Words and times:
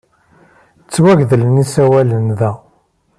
Ttwagedlen 0.83 1.57
yisawalen 1.61 2.27
da. 2.39 2.51